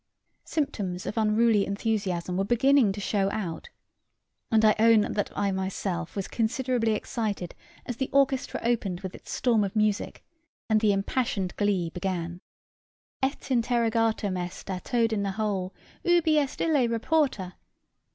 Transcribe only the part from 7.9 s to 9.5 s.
the orchestra opened with its